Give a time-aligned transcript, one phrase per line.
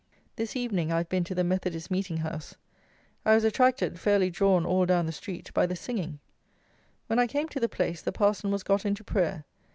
[0.35, 2.55] This evening I have been to the Methodist Meeting house.
[3.23, 6.17] I was attracted, fairly drawn all down the street, by the singing.
[7.05, 9.45] When I came to the place the parson was got into prayer.